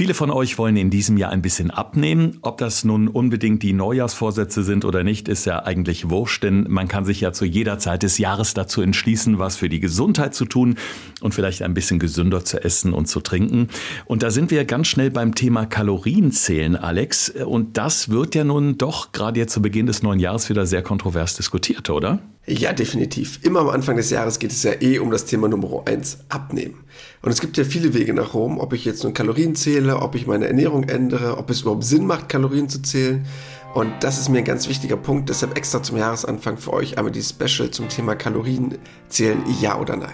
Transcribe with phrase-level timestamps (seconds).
[0.00, 2.38] Viele von euch wollen in diesem Jahr ein bisschen abnehmen.
[2.40, 6.88] Ob das nun unbedingt die Neujahrsvorsätze sind oder nicht, ist ja eigentlich wurscht, denn man
[6.88, 10.46] kann sich ja zu jeder Zeit des Jahres dazu entschließen, was für die Gesundheit zu
[10.46, 10.76] tun
[11.20, 13.68] und vielleicht ein bisschen gesünder zu essen und zu trinken.
[14.06, 17.28] Und da sind wir ganz schnell beim Thema Kalorienzählen, Alex.
[17.28, 20.80] Und das wird ja nun doch gerade jetzt zu Beginn des neuen Jahres wieder sehr
[20.80, 22.20] kontrovers diskutiert, oder?
[22.46, 23.40] Ja, definitiv.
[23.42, 26.84] Immer am Anfang des Jahres geht es ja eh um das Thema Nummer eins Abnehmen.
[27.22, 30.14] Und es gibt ja viele Wege nach Rom, ob ich jetzt nun Kalorien zähle, ob
[30.14, 33.26] ich meine Ernährung ändere, ob es überhaupt Sinn macht, Kalorien zu zählen.
[33.74, 37.12] Und das ist mir ein ganz wichtiger Punkt, deshalb extra zum Jahresanfang für euch einmal
[37.12, 38.78] die Special zum Thema Kalorien
[39.08, 40.10] zählen, ja oder nein.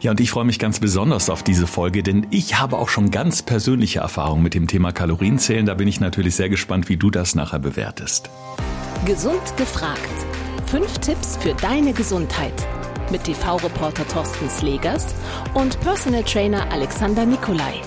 [0.00, 3.10] Ja, und ich freue mich ganz besonders auf diese Folge, denn ich habe auch schon
[3.10, 5.64] ganz persönliche Erfahrungen mit dem Thema Kalorienzählen.
[5.64, 8.28] Da bin ich natürlich sehr gespannt, wie du das nachher bewertest.
[9.06, 9.98] Gesund gefragt.
[10.70, 12.52] Fünf Tipps für deine Gesundheit
[13.10, 15.14] mit TV-Reporter Thorsten Slegers
[15.54, 17.80] und Personal Trainer Alexander Nikolai.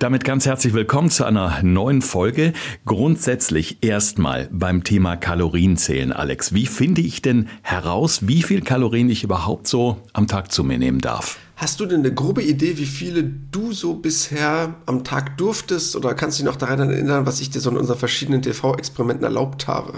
[0.00, 2.54] Damit ganz herzlich willkommen zu einer neuen Folge.
[2.84, 6.52] Grundsätzlich erstmal beim Thema Kalorienzählen, Alex.
[6.52, 10.78] Wie finde ich denn heraus, wie viel Kalorien ich überhaupt so am Tag zu mir
[10.78, 11.38] nehmen darf?
[11.56, 15.94] Hast du denn eine grobe Idee, wie viele du so bisher am Tag durftest?
[15.94, 19.24] Oder kannst du dich noch daran erinnern, was ich dir so in unseren verschiedenen TV-Experimenten
[19.24, 19.92] erlaubt habe?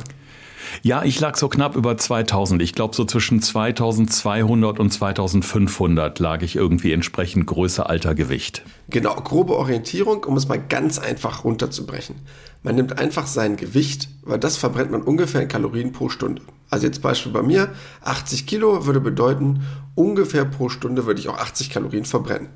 [0.82, 2.60] Ja, ich lag so knapp über 2000.
[2.60, 8.62] Ich glaube, so zwischen 2200 und 2500 lag ich irgendwie entsprechend Größe, Alter, Gewicht.
[8.90, 12.16] Genau, grobe Orientierung, um es mal ganz einfach runterzubrechen.
[12.62, 16.42] Man nimmt einfach sein Gewicht, weil das verbrennt man ungefähr in Kalorien pro Stunde.
[16.68, 19.62] Also jetzt Beispiel bei mir, 80 Kilo würde bedeuten,
[19.96, 22.50] ungefähr pro Stunde würde ich auch 80 Kalorien verbrennen.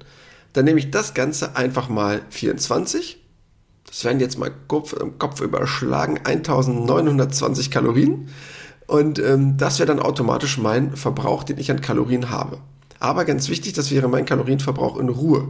[0.53, 3.21] Dann nehme ich das Ganze einfach mal 24
[3.91, 8.29] das werden jetzt mal Kopf, Kopf überschlagen, 1920 Kalorien.
[8.87, 12.59] Und ähm, das wäre dann automatisch mein Verbrauch, den ich an Kalorien habe.
[13.01, 15.49] Aber ganz wichtig, das wäre mein Kalorienverbrauch in Ruhe.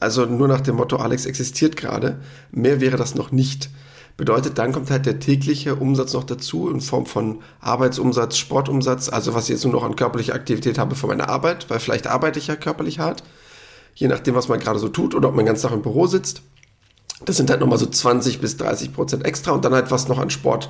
[0.00, 2.20] Also nur nach dem Motto, Alex existiert gerade.
[2.50, 3.70] Mehr wäre das noch nicht.
[4.18, 9.32] Bedeutet, dann kommt halt der tägliche Umsatz noch dazu in Form von Arbeitsumsatz, Sportumsatz, also
[9.32, 12.40] was ich jetzt nur noch an körperlicher Aktivität habe für meine Arbeit, weil vielleicht arbeite
[12.40, 13.22] ich ja körperlich hart,
[13.94, 16.42] je nachdem, was man gerade so tut oder ob man ganz Tag im Büro sitzt.
[17.26, 20.18] Das sind halt nochmal so 20 bis 30 Prozent extra und dann halt was noch
[20.18, 20.68] an Sport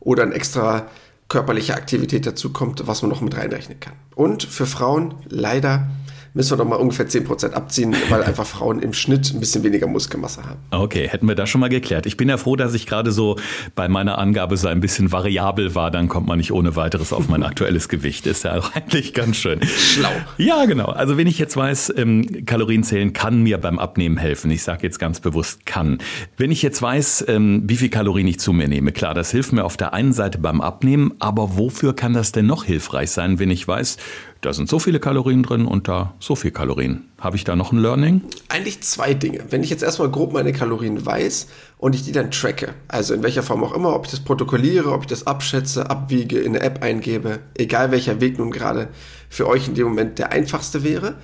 [0.00, 0.86] oder an extra
[1.28, 3.92] körperliche Aktivität dazu kommt, was man noch mit reinrechnen kann.
[4.14, 5.86] Und für Frauen leider
[6.36, 9.86] müssen wir noch mal ungefähr 10% abziehen, weil einfach Frauen im Schnitt ein bisschen weniger
[9.86, 10.60] Muskelmasse haben.
[10.70, 12.04] Okay, hätten wir das schon mal geklärt.
[12.04, 13.36] Ich bin ja froh, dass ich gerade so
[13.74, 17.28] bei meiner Angabe so ein bisschen variabel war, dann kommt man nicht ohne weiteres auf
[17.28, 18.26] mein aktuelles Gewicht.
[18.26, 19.60] Ist ja eigentlich ganz schön.
[19.64, 20.10] Schlau.
[20.36, 20.86] Ja, genau.
[20.86, 24.50] Also wenn ich jetzt weiß, ähm, Kalorienzählen kann mir beim Abnehmen helfen.
[24.50, 25.98] Ich sage jetzt ganz bewusst kann.
[26.36, 29.54] Wenn ich jetzt weiß, ähm, wie viel Kalorien ich zu mir nehme, klar, das hilft
[29.54, 33.38] mir auf der einen Seite beim Abnehmen, aber wofür kann das denn noch hilfreich sein,
[33.38, 33.96] wenn ich weiß,
[34.40, 37.08] da sind so viele Kalorien drin und da so viel Kalorien.
[37.18, 38.22] Habe ich da noch ein Learning?
[38.48, 39.44] Eigentlich zwei Dinge.
[39.50, 41.48] Wenn ich jetzt erstmal grob meine Kalorien weiß
[41.78, 44.92] und ich die dann tracke, also in welcher Form auch immer, ob ich das protokolliere,
[44.92, 48.88] ob ich das abschätze, abwiege, in eine App eingebe, egal welcher Weg nun gerade
[49.28, 51.14] für euch in dem Moment der einfachste wäre,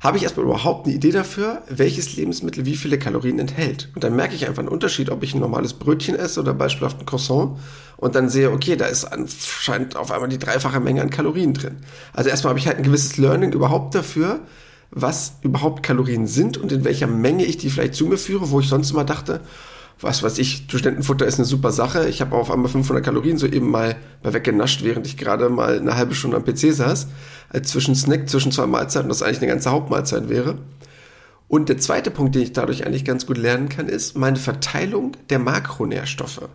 [0.00, 3.88] habe ich erstmal überhaupt eine Idee dafür, welches Lebensmittel wie viele Kalorien enthält.
[3.94, 7.00] Und dann merke ich einfach einen Unterschied, ob ich ein normales Brötchen esse oder beispielhaft
[7.00, 7.58] ein Croissant
[7.96, 11.78] und dann sehe, okay, da ist anscheinend auf einmal die dreifache Menge an Kalorien drin.
[12.12, 14.40] Also erstmal habe ich halt ein gewisses Learning überhaupt dafür,
[14.90, 18.60] was überhaupt Kalorien sind und in welcher Menge ich die vielleicht zu mir führe, wo
[18.60, 19.40] ich sonst immer dachte,
[20.00, 22.08] was weiß ich, Studentenfutter ist eine super Sache.
[22.08, 25.78] Ich habe auf einmal 500 Kalorien so eben mal, mal weggenascht, während ich gerade mal
[25.78, 27.08] eine halbe Stunde am PC saß.
[27.50, 30.58] Als zwischen Snack, zwischen zwei Mahlzeiten, das eigentlich eine ganze Hauptmahlzeit wäre.
[31.48, 35.12] Und der zweite Punkt, den ich dadurch eigentlich ganz gut lernen kann, ist meine Verteilung
[35.30, 36.48] der Makronährstoffe.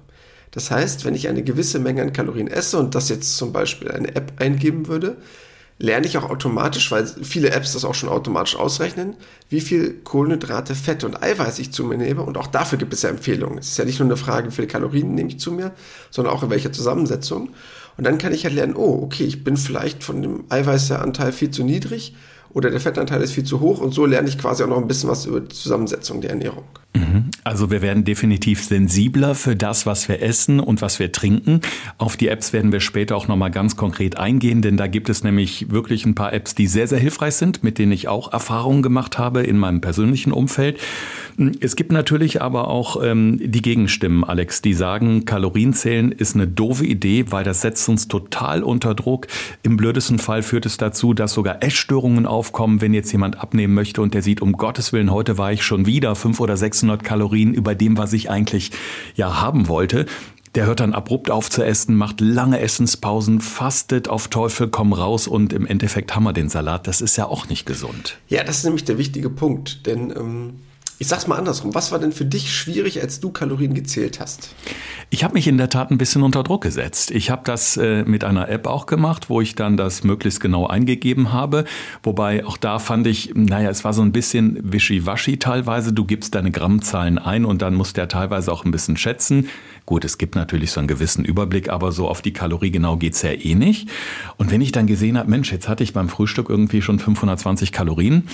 [0.51, 3.91] Das heißt, wenn ich eine gewisse Menge an Kalorien esse und das jetzt zum Beispiel
[3.91, 5.17] eine App eingeben würde,
[5.79, 9.15] lerne ich auch automatisch, weil viele Apps das auch schon automatisch ausrechnen,
[9.49, 12.21] wie viel Kohlenhydrate, Fette und Eiweiß ich zu mir nehme.
[12.21, 13.57] Und auch dafür gibt es ja Empfehlungen.
[13.57, 15.71] Es ist ja nicht nur eine Frage, wie viele Kalorien nehme ich zu mir,
[16.11, 17.49] sondern auch in welcher Zusammensetzung.
[17.97, 21.51] Und dann kann ich halt lernen, oh, okay, ich bin vielleicht von dem Eiweißanteil viel
[21.51, 22.15] zu niedrig
[22.53, 24.87] oder der Fettanteil ist viel zu hoch und so lerne ich quasi auch noch ein
[24.87, 26.63] bisschen was über die Zusammensetzung der Ernährung.
[26.95, 27.31] Mhm.
[27.43, 31.61] Also wir werden definitiv sensibler für das, was wir essen und was wir trinken.
[31.97, 35.23] Auf die Apps werden wir später auch nochmal ganz konkret eingehen, denn da gibt es
[35.23, 38.83] nämlich wirklich ein paar Apps, die sehr, sehr hilfreich sind, mit denen ich auch Erfahrungen
[38.83, 40.79] gemacht habe in meinem persönlichen Umfeld.
[41.59, 46.85] Es gibt natürlich aber auch ähm, die Gegenstimmen, Alex, die sagen, Kalorienzählen ist eine doofe
[46.85, 49.27] Idee, weil das setzt uns total unter Druck.
[49.63, 54.01] Im blödesten Fall führt es dazu, dass sogar Essstörungen aufkommen, wenn jetzt jemand abnehmen möchte
[54.01, 57.53] und der sieht, um Gottes Willen, heute war ich schon wieder fünf oder 600 Kalorien
[57.53, 58.71] über dem, was ich eigentlich
[59.15, 60.05] ja haben wollte.
[60.55, 65.25] der hört dann abrupt auf zu essen, macht lange Essenspausen, fastet auf Teufel komm raus
[65.25, 66.85] und im Endeffekt haben wir den Salat.
[66.85, 68.17] Das ist ja auch nicht gesund.
[68.27, 70.59] Ja, das ist nämlich der wichtige Punkt, denn ähm,
[71.03, 71.75] ich sag's mal andersrum.
[71.75, 74.55] Was war denn für dich schwierig, als du Kalorien gezählt hast?
[75.09, 77.11] Ich habe mich in der Tat ein bisschen unter Druck gesetzt.
[77.11, 80.65] Ich habe das äh, mit einer App auch gemacht, wo ich dann das möglichst genau
[80.65, 81.65] eingegeben habe.
[82.03, 85.91] Wobei auch da fand ich, naja, es war so ein bisschen wischiwaschi teilweise.
[85.91, 89.49] Du gibst deine Grammzahlen ein und dann muss der teilweise auch ein bisschen schätzen.
[89.85, 93.21] Gut, es gibt natürlich so einen gewissen Überblick, aber so auf die Kalorie genau geht's
[93.23, 93.89] ja eh nicht.
[94.37, 97.73] Und wenn ich dann gesehen habe, Mensch, jetzt hatte ich beim Frühstück irgendwie schon 520
[97.73, 98.29] Kalorien,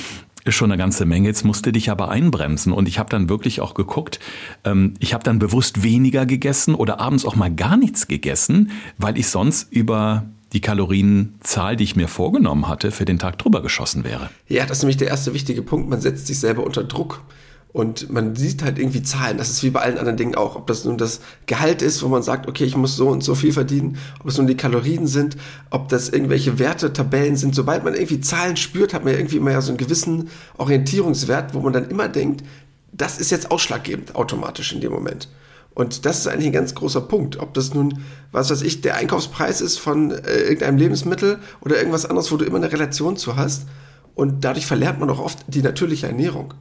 [0.45, 1.27] ist schon eine ganze Menge.
[1.27, 2.71] Jetzt musste dich aber einbremsen.
[2.73, 4.19] Und ich habe dann wirklich auch geguckt,
[4.63, 9.17] ähm, ich habe dann bewusst weniger gegessen oder abends auch mal gar nichts gegessen, weil
[9.17, 14.03] ich sonst über die Kalorienzahl, die ich mir vorgenommen hatte, für den Tag drüber geschossen
[14.03, 14.29] wäre.
[14.47, 15.89] Ja, das ist nämlich der erste wichtige Punkt.
[15.89, 17.21] Man setzt sich selber unter Druck.
[17.71, 19.37] Und man sieht halt irgendwie Zahlen.
[19.37, 20.55] Das ist wie bei allen anderen Dingen auch.
[20.55, 23.35] Ob das nun das Gehalt ist, wo man sagt, okay, ich muss so und so
[23.35, 25.37] viel verdienen, ob es nun die Kalorien sind,
[25.69, 27.53] ob das irgendwelche Werte, Tabellen sind.
[27.53, 31.59] Sobald man irgendwie Zahlen spürt, hat man irgendwie immer ja so einen gewissen Orientierungswert, wo
[31.59, 32.43] man dann immer denkt,
[32.91, 35.29] das ist jetzt ausschlaggebend automatisch in dem Moment.
[35.75, 37.39] Und das ist eigentlich ein ganz großer Punkt.
[37.39, 37.99] Ob das nun,
[38.31, 42.45] was weiß ich, der Einkaufspreis ist von äh, irgendeinem Lebensmittel oder irgendwas anderes, wo du
[42.45, 43.67] immer eine Relation zu hast.
[44.15, 46.55] Und dadurch verlernt man auch oft die natürliche Ernährung.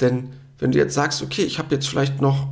[0.00, 0.30] Denn
[0.60, 2.46] wenn du jetzt sagst, okay, ich habe jetzt vielleicht noch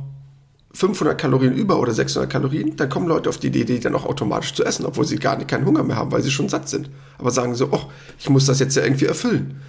[0.73, 4.05] 500 Kalorien über oder 600 Kalorien, dann kommen Leute auf die Idee, die dann auch
[4.05, 6.69] automatisch zu essen, obwohl sie gar nicht, keinen Hunger mehr haben, weil sie schon satt
[6.69, 6.89] sind.
[7.17, 7.83] Aber sagen so, oh,
[8.19, 9.61] ich muss das jetzt ja irgendwie erfüllen.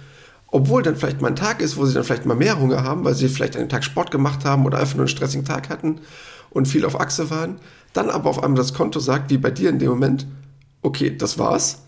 [0.47, 3.03] Obwohl dann vielleicht mal ein Tag ist, wo sie dann vielleicht mal mehr Hunger haben,
[3.05, 6.01] weil sie vielleicht einen Tag Sport gemacht haben oder einfach nur einen stressigen Tag hatten
[6.49, 7.55] und viel auf Achse waren.
[7.93, 10.27] Dann aber auf einmal das Konto sagt, wie bei dir in dem Moment,
[10.81, 11.83] okay, das war's.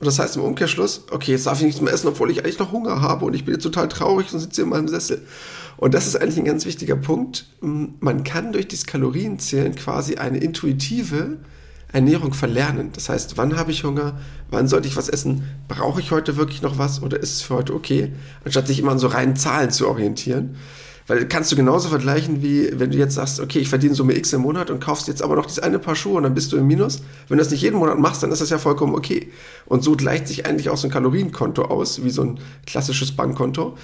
[0.00, 2.58] Und das heißt im Umkehrschluss, okay, jetzt darf ich nichts mehr essen, obwohl ich eigentlich
[2.58, 5.22] noch Hunger habe und ich bin jetzt total traurig und sitze in meinem Sessel.
[5.78, 7.46] Und das ist eigentlich ein ganz wichtiger Punkt.
[7.60, 11.38] Man kann durch das Kalorienzählen quasi eine intuitive
[11.92, 12.90] Ernährung verlernen.
[12.92, 14.18] Das heißt, wann habe ich Hunger?
[14.50, 15.44] Wann sollte ich was essen?
[15.68, 18.12] Brauche ich heute wirklich noch was oder ist es für heute okay?
[18.44, 20.56] Anstatt sich immer an so reinen Zahlen zu orientieren.
[21.06, 24.34] Weil kannst du genauso vergleichen, wie wenn du jetzt sagst, okay, ich verdiene Summe X
[24.34, 26.58] im Monat und kaufst jetzt aber noch dieses eine Paar Schuhe und dann bist du
[26.58, 27.00] im Minus.
[27.28, 29.30] Wenn du das nicht jeden Monat machst, dann ist das ja vollkommen okay.
[29.64, 33.78] Und so gleicht sich eigentlich auch so ein Kalorienkonto aus, wie so ein klassisches Bankkonto.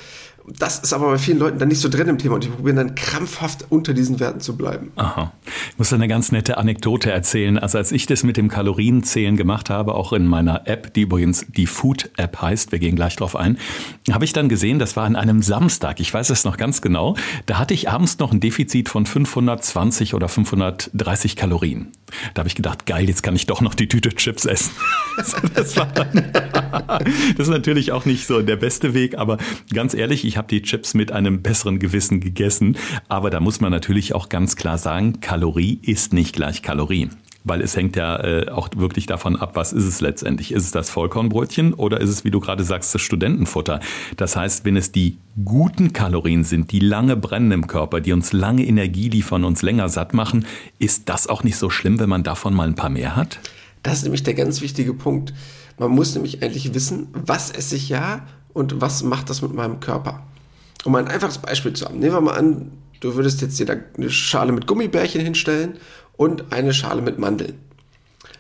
[0.46, 2.76] Das ist aber bei vielen Leuten dann nicht so drin im Thema und die probieren
[2.76, 4.92] dann krampfhaft unter diesen Werten zu bleiben.
[4.96, 5.32] Aha.
[5.70, 7.58] Ich muss eine ganz nette Anekdote erzählen.
[7.58, 11.46] Also als ich das mit dem Kalorienzählen gemacht habe, auch in meiner App, die übrigens
[11.48, 13.56] die Food App heißt, wir gehen gleich drauf ein,
[14.10, 17.16] habe ich dann gesehen, das war an einem Samstag, ich weiß es noch ganz genau,
[17.46, 21.92] da hatte ich abends noch ein Defizit von 520 oder 530 Kalorien.
[22.34, 24.72] Da habe ich gedacht, geil, jetzt kann ich doch noch die Tüte Chips essen.
[25.54, 27.08] das, war das
[27.38, 29.38] ist natürlich auch nicht so der beste Weg, aber
[29.72, 32.76] ganz ehrlich, ich ich habe die Chips mit einem besseren Gewissen gegessen.
[33.08, 37.08] Aber da muss man natürlich auch ganz klar sagen, Kalorie ist nicht gleich Kalorie
[37.46, 40.50] weil es hängt ja äh, auch wirklich davon ab, was ist es letztendlich?
[40.50, 43.80] Ist es das Vollkornbrötchen oder ist es, wie du gerade sagst, das Studentenfutter?
[44.16, 48.32] Das heißt, wenn es die guten Kalorien sind, die lange brennen im Körper, die uns
[48.32, 50.46] lange Energie liefern, uns länger satt machen,
[50.78, 53.40] ist das auch nicht so schlimm, wenn man davon mal ein paar mehr hat?
[53.82, 55.34] Das ist nämlich der ganz wichtige Punkt.
[55.78, 59.80] Man muss nämlich endlich wissen, was esse ich ja und was macht das mit meinem
[59.80, 60.22] Körper?
[60.84, 61.98] Um ein einfaches Beispiel zu haben.
[61.98, 65.76] Nehmen wir mal an, du würdest jetzt dir da eine Schale mit Gummibärchen hinstellen
[66.16, 67.58] und eine Schale mit Mandeln.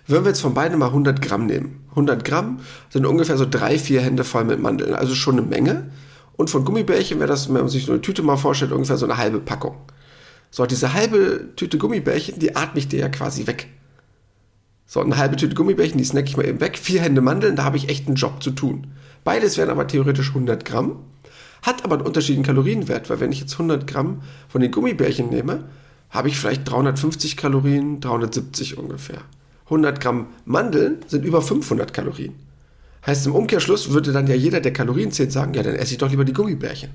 [0.06, 1.84] Würden wir jetzt von beiden mal 100 Gramm nehmen.
[1.90, 4.94] 100 Gramm sind ungefähr so drei, vier Hände voll mit Mandeln.
[4.94, 5.90] Also schon eine Menge.
[6.36, 9.06] Und von Gummibärchen wäre das, wenn man sich so eine Tüte mal vorstellt, ungefähr so
[9.06, 9.76] eine halbe Packung.
[10.50, 13.68] So, diese halbe Tüte Gummibärchen, die atme ich dir ja quasi weg.
[14.86, 16.78] So, eine halbe Tüte Gummibärchen, die snack ich mal eben weg.
[16.78, 18.88] Vier Hände Mandeln, da habe ich echt einen Job zu tun.
[19.24, 20.96] Beides wären aber theoretisch 100 Gramm,
[21.62, 25.64] hat aber einen unterschiedlichen Kalorienwert, weil wenn ich jetzt 100 Gramm von den Gummibärchen nehme,
[26.10, 29.22] habe ich vielleicht 350 Kalorien, 370 ungefähr.
[29.64, 32.34] 100 Gramm Mandeln sind über 500 Kalorien.
[33.06, 35.98] Heißt im Umkehrschluss würde dann ja jeder, der Kalorien zählt, sagen, ja, dann esse ich
[35.98, 36.90] doch lieber die Gummibärchen.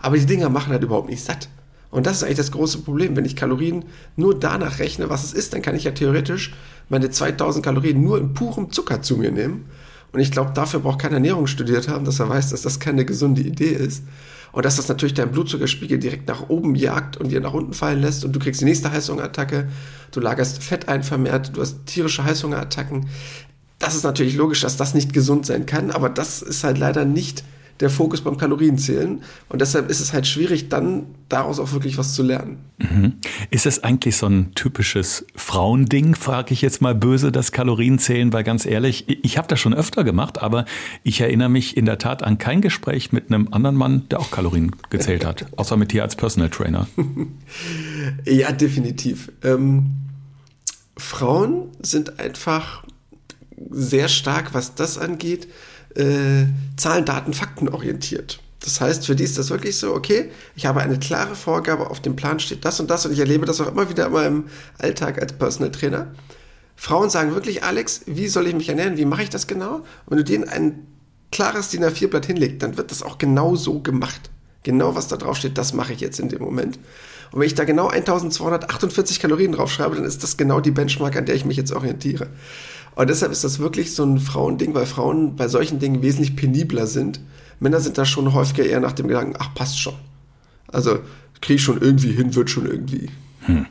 [0.00, 1.48] Aber die Dinger machen halt überhaupt nicht satt.
[1.96, 3.16] Und das ist eigentlich das große Problem.
[3.16, 3.84] Wenn ich Kalorien
[4.16, 6.54] nur danach rechne, was es ist, dann kann ich ja theoretisch
[6.88, 9.64] meine 2000 Kalorien nur in purem Zucker zu mir nehmen
[10.12, 13.04] und ich glaube, dafür braucht keiner Ernährung studiert haben, dass er weiß, dass das keine
[13.04, 14.02] gesunde Idee ist.
[14.52, 18.00] Und dass das natürlich deinen Blutzuckerspiegel direkt nach oben jagt und wieder nach unten fallen
[18.00, 19.68] lässt und du kriegst die nächste Heißhungerattacke,
[20.12, 23.10] du lagerst Fett ein vermehrt, du hast tierische Heißhungerattacken.
[23.78, 27.04] Das ist natürlich logisch, dass das nicht gesund sein kann, aber das ist halt leider
[27.04, 27.44] nicht
[27.80, 29.22] der Fokus beim Kalorienzählen.
[29.48, 32.58] Und deshalb ist es halt schwierig, dann daraus auch wirklich was zu lernen.
[32.78, 33.14] Mhm.
[33.50, 38.32] Ist es eigentlich so ein typisches Frauending, frage ich jetzt mal böse, das Kalorienzählen?
[38.32, 40.64] Weil ganz ehrlich, ich habe das schon öfter gemacht, aber
[41.02, 44.30] ich erinnere mich in der Tat an kein Gespräch mit einem anderen Mann, der auch
[44.30, 46.86] Kalorien gezählt hat, außer mit dir als Personal Trainer.
[48.24, 49.32] ja, definitiv.
[49.42, 49.92] Ähm
[50.98, 52.84] Frauen sind einfach
[53.70, 55.48] sehr stark, was das angeht,
[55.96, 58.40] äh, Zahlen, Daten, Fakten orientiert.
[58.60, 62.00] Das heißt, für die ist das wirklich so, okay, ich habe eine klare Vorgabe, auf
[62.00, 64.44] dem Plan steht das und das und ich erlebe das auch immer wieder in meinem
[64.78, 66.08] Alltag als Personal Trainer.
[66.74, 68.96] Frauen sagen wirklich, Alex, wie soll ich mich ernähren?
[68.96, 69.76] Wie mache ich das genau?
[69.76, 70.86] Und wenn du denen ein
[71.30, 74.30] klares DIN A4-Blatt hinlegst, dann wird das auch genau so gemacht.
[74.62, 76.78] Genau was da drauf steht, das mache ich jetzt in dem Moment.
[77.30, 81.26] Und wenn ich da genau 1248 Kalorien draufschreibe, dann ist das genau die Benchmark, an
[81.26, 82.28] der ich mich jetzt orientiere.
[82.96, 86.86] Und deshalb ist das wirklich so ein Frauending, weil Frauen bei solchen Dingen wesentlich penibler
[86.86, 87.20] sind.
[87.60, 89.94] Männer sind da schon häufiger eher nach dem Gedanken, ach, passt schon.
[90.68, 91.00] Also,
[91.42, 93.10] kriege ich schon irgendwie hin, wird schon irgendwie.
[93.42, 93.66] Hm.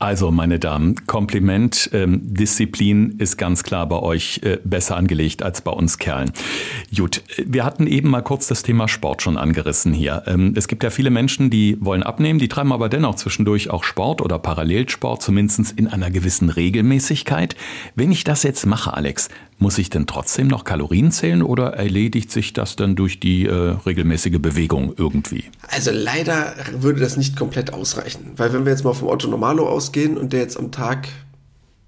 [0.00, 1.88] Also, meine Damen, Kompliment.
[1.92, 6.32] Ähm, Disziplin ist ganz klar bei euch äh, besser angelegt als bei uns Kerlen.
[6.94, 10.24] Gut, wir hatten eben mal kurz das Thema Sport schon angerissen hier.
[10.26, 13.84] Ähm, es gibt ja viele Menschen, die wollen abnehmen, die treiben aber dennoch zwischendurch auch
[13.84, 17.54] Sport oder Parallelsport, zumindest in einer gewissen Regelmäßigkeit.
[17.94, 22.30] Wenn ich das jetzt mache, Alex, muss ich denn trotzdem noch Kalorien zählen oder erledigt
[22.30, 23.52] sich das dann durch die äh,
[23.86, 25.44] regelmäßige Bewegung irgendwie?
[25.68, 29.68] Also leider würde das nicht komplett ausreichen, weil wenn wir jetzt mal vom Otto Normalo
[29.84, 31.08] ausgehen und der jetzt am Tag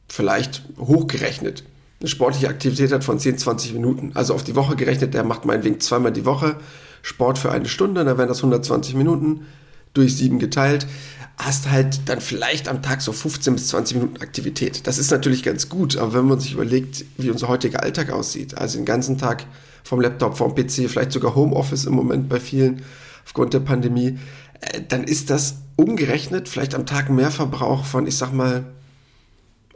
[0.09, 1.65] vielleicht hochgerechnet
[1.99, 5.47] eine sportliche Aktivität hat von 10, 20 Minuten, also auf die Woche gerechnet, der macht
[5.47, 6.57] meinetwegen zweimal die Woche
[7.01, 9.47] Sport für eine Stunde, dann wären das 120 Minuten
[9.95, 10.87] durch sieben geteilt
[11.37, 14.87] hast halt dann vielleicht am Tag so 15 bis 20 Minuten Aktivität.
[14.87, 18.57] Das ist natürlich ganz gut, aber wenn man sich überlegt, wie unser heutiger Alltag aussieht,
[18.57, 19.45] also den ganzen Tag
[19.85, 22.83] vom Laptop, vom PC, vielleicht sogar Homeoffice im Moment bei vielen
[23.27, 24.19] aufgrund der Pandemie,
[24.61, 28.65] äh, dann ist das umgerechnet vielleicht am Tag mehr Verbrauch von, ich sag mal,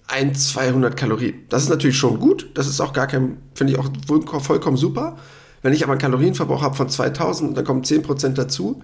[0.07, 1.35] 1, 200 Kalorien.
[1.51, 2.51] Das ist natürlich schon gut.
[2.55, 3.91] Das ist auch gar kein, finde ich auch
[4.43, 5.17] vollkommen super.
[5.63, 8.83] Wenn ich aber einen Kalorienverbrauch habe von 2000, dann kommen 10% dazu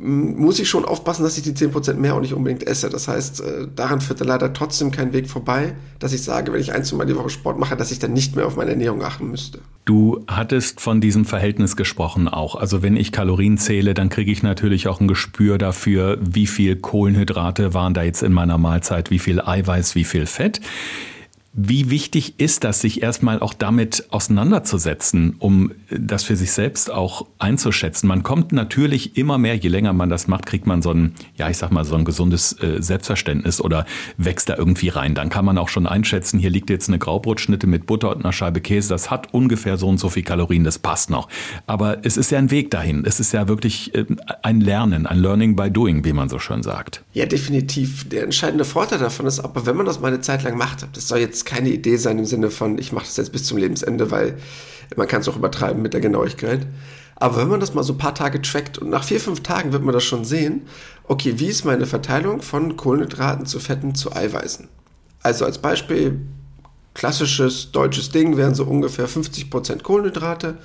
[0.00, 2.88] muss ich schon aufpassen, dass ich die 10% mehr auch nicht unbedingt esse.
[2.88, 6.72] Das heißt, äh, daran führt leider trotzdem kein Weg vorbei, dass ich sage, wenn ich
[6.72, 9.02] ein, zwei Mal die Woche Sport mache, dass ich dann nicht mehr auf meine Ernährung
[9.02, 9.60] achten müsste.
[9.84, 12.54] Du hattest von diesem Verhältnis gesprochen auch.
[12.54, 16.76] Also wenn ich Kalorien zähle, dann kriege ich natürlich auch ein Gespür dafür, wie viel
[16.76, 20.60] Kohlenhydrate waren da jetzt in meiner Mahlzeit, wie viel Eiweiß, wie viel Fett.
[21.62, 27.26] Wie wichtig ist das, sich erstmal auch damit auseinanderzusetzen, um das für sich selbst auch
[27.38, 28.06] einzuschätzen?
[28.06, 31.50] Man kommt natürlich immer mehr, je länger man das macht, kriegt man so ein, ja,
[31.50, 33.84] ich sag mal, so ein gesundes äh, Selbstverständnis oder
[34.16, 35.14] wächst da irgendwie rein.
[35.14, 38.32] Dann kann man auch schon einschätzen, hier liegt jetzt eine Graubrotschnitte mit Butter und einer
[38.32, 41.28] Scheibe Käse, das hat ungefähr so und so viel Kalorien, das passt noch.
[41.66, 43.04] Aber es ist ja ein Weg dahin.
[43.04, 44.06] Es ist ja wirklich äh,
[44.42, 47.02] ein Lernen, ein Learning by Doing, wie man so schön sagt.
[47.12, 48.08] Ja, definitiv.
[48.08, 51.08] Der entscheidende Vorteil davon ist aber, wenn man das mal eine Zeit lang macht, das
[51.08, 53.58] soll jetzt jetzt keine Idee sein im Sinne von, ich mache das jetzt bis zum
[53.58, 54.38] Lebensende, weil
[54.96, 56.66] man kann es auch übertreiben mit der Genauigkeit.
[57.16, 59.72] Aber wenn man das mal so ein paar Tage trackt und nach vier, fünf Tagen
[59.72, 60.62] wird man das schon sehen,
[61.04, 64.68] okay, wie ist meine Verteilung von Kohlenhydraten zu Fetten zu Eiweißen?
[65.22, 66.20] Also als Beispiel,
[66.94, 70.58] klassisches deutsches Ding wären so ungefähr 50% Kohlenhydrate,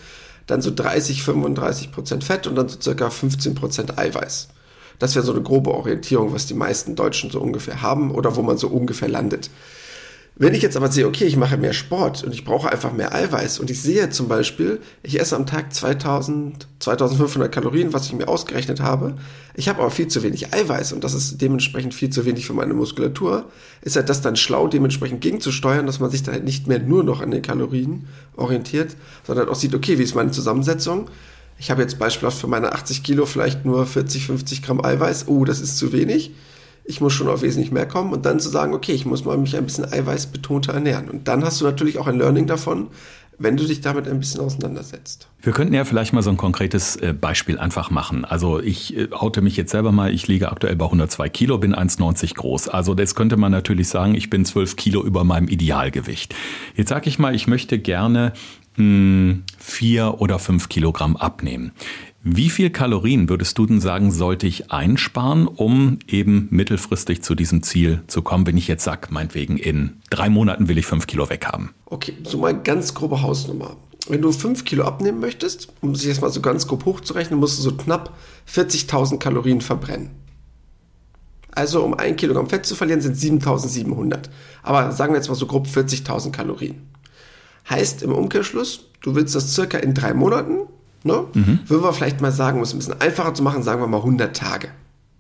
[0.48, 4.50] dann so 30, 35% Fett und dann so circa 15% Eiweiß.
[5.00, 8.44] Das wäre so eine grobe Orientierung, was die meisten Deutschen so ungefähr haben oder wo
[8.44, 9.50] man so ungefähr landet.
[10.38, 13.16] Wenn ich jetzt aber sehe, okay, ich mache mehr Sport und ich brauche einfach mehr
[13.16, 18.14] Eiweiß und ich sehe zum Beispiel, ich esse am Tag 2000, 2500 Kalorien, was ich
[18.14, 19.16] mir ausgerechnet habe,
[19.56, 22.54] ich habe aber viel zu wenig Eiweiß und das ist dementsprechend viel zu wenig für
[22.54, 23.46] meine Muskulatur,
[23.82, 27.06] ist halt das dann schlau, dementsprechend gegenzusteuern, dass man sich da halt nicht mehr nur
[27.06, 31.10] noch an den Kalorien orientiert, sondern auch sieht, okay, wie ist meine Zusammensetzung?
[31.58, 35.46] Ich habe jetzt beispielsweise für meine 80 Kilo vielleicht nur 40, 50 Gramm Eiweiß, oh,
[35.46, 36.34] das ist zu wenig
[36.86, 39.38] ich muss schon auf wesentlich mehr kommen und dann zu sagen, okay, ich muss mal
[39.38, 41.10] mich ein bisschen eiweißbetonter ernähren.
[41.10, 42.88] Und dann hast du natürlich auch ein Learning davon,
[43.38, 45.28] wenn du dich damit ein bisschen auseinandersetzt.
[45.42, 48.24] Wir könnten ja vielleicht mal so ein konkretes äh, Beispiel einfach machen.
[48.24, 51.76] Also ich äh, oute mich jetzt selber mal, ich liege aktuell bei 102 Kilo, bin
[51.76, 52.70] 1,90 groß.
[52.70, 56.34] Also das könnte man natürlich sagen, ich bin 12 Kilo über meinem Idealgewicht.
[56.76, 58.34] Jetzt sage ich mal, ich möchte gerne
[58.78, 61.74] mh, hm, vier oder fünf Kilogramm abnehmen.
[62.28, 67.62] Wie viel Kalorien würdest du denn sagen, sollte ich einsparen, um eben mittelfristig zu diesem
[67.62, 71.30] Ziel zu kommen, wenn ich jetzt sage, meinetwegen in drei Monaten will ich fünf Kilo
[71.30, 71.70] weghaben?
[71.86, 73.78] Okay, so mal ganz grobe Hausnummer.
[74.10, 77.60] Wenn du fünf Kilo abnehmen möchtest, um sich jetzt mal so ganz grob hochzurechnen, musst
[77.60, 78.18] du so knapp
[78.52, 80.10] 40.000 Kalorien verbrennen.
[81.52, 84.30] Also um ein Kilogramm Fett zu verlieren, sind 7.700.
[84.64, 86.90] Aber sagen wir jetzt mal so grob 40.000 Kalorien.
[87.70, 90.62] Heißt im Umkehrschluss, du willst das circa in drei Monaten
[91.06, 91.24] Ne?
[91.36, 91.60] Mhm.
[91.68, 93.98] Würden wir vielleicht mal sagen, um es ein bisschen einfacher zu machen, sagen wir mal
[93.98, 94.70] 100 Tage.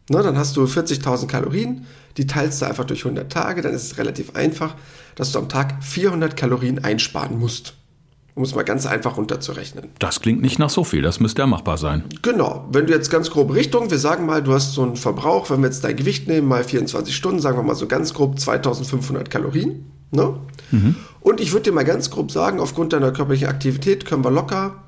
[0.10, 0.24] Ne?
[0.24, 1.86] Dann hast du 40.000 Kalorien,
[2.18, 4.74] die teilst du einfach durch 100 Tage, dann ist es relativ einfach,
[5.14, 7.76] dass du am Tag 400 Kalorien einsparen musst.
[8.34, 9.92] um es mal ganz einfach runterzurechnen.
[10.00, 12.04] Das klingt nicht nach so viel, das müsste ja machbar sein.
[12.24, 15.52] Genau, wenn du jetzt ganz grob Richtung, wir sagen mal, du hast so einen Verbrauch,
[15.52, 18.40] wenn wir jetzt dein Gewicht nehmen, mal 24 Stunden, sagen wir mal so ganz grob
[18.40, 19.86] 2500 Kalorien.
[20.12, 20.34] Ne?
[20.72, 20.96] Mhm.
[21.22, 24.82] Und ich würde dir mal ganz grob sagen, aufgrund deiner körperlichen Aktivität können wir locker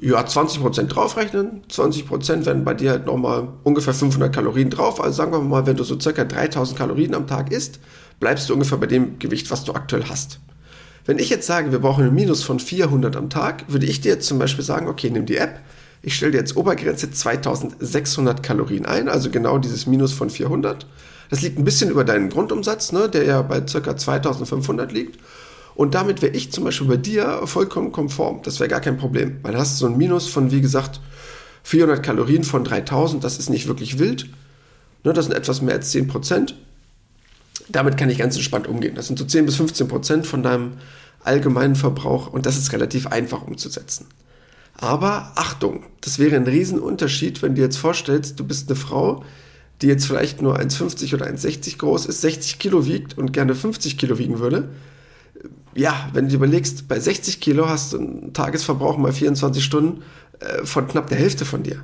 [0.00, 1.62] ja, 20% draufrechnen.
[1.70, 5.00] 20% werden bei dir halt nochmal ungefähr 500 Kalorien drauf.
[5.00, 7.78] Also sagen wir mal, wenn du so circa 3000 Kalorien am Tag isst,
[8.18, 10.40] bleibst du ungefähr bei dem Gewicht, was du aktuell hast.
[11.04, 14.12] Wenn ich jetzt sage, wir brauchen ein Minus von 400 am Tag, würde ich dir
[14.12, 15.60] jetzt zum Beispiel sagen, okay, nimm die App,
[16.00, 20.86] ich stelle dir jetzt Obergrenze 2600 Kalorien ein, also genau dieses Minus von 400.
[21.30, 25.18] Das liegt ein bisschen über deinen Grundumsatz, ne, der ja bei circa 2500 liegt.
[25.74, 28.40] Und damit wäre ich zum Beispiel bei dir vollkommen konform.
[28.42, 29.38] Das wäre gar kein Problem.
[29.42, 31.00] Weil du hast so ein Minus von, wie gesagt,
[31.64, 33.22] 400 Kalorien von 3000.
[33.24, 34.28] Das ist nicht wirklich wild.
[35.04, 36.54] Ne, das sind etwas mehr als 10 Prozent
[37.68, 38.94] damit kann ich ganz entspannt umgehen.
[38.94, 40.74] Das sind so 10 bis 15 Prozent von deinem
[41.24, 44.06] allgemeinen Verbrauch und das ist relativ einfach umzusetzen.
[44.74, 49.24] Aber Achtung, das wäre ein Riesenunterschied, wenn du jetzt vorstellst, du bist eine Frau,
[49.80, 53.98] die jetzt vielleicht nur 1,50 oder 1,60 groß ist, 60 Kilo wiegt und gerne 50
[53.98, 54.70] Kilo wiegen würde.
[55.74, 60.02] Ja, wenn du überlegst, bei 60 Kilo hast du einen Tagesverbrauch mal 24 Stunden
[60.40, 61.82] äh, von knapp der Hälfte von dir.